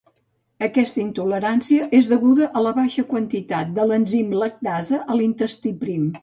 [0.67, 6.11] Aquesta intolerància és deguda a la baixa quantitat de l'enzim lactasa a l'intestí prim.